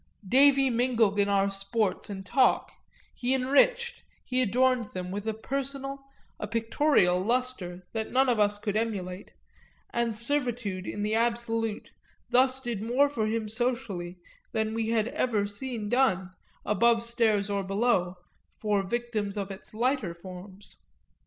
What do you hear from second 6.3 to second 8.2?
a pictorial lustre that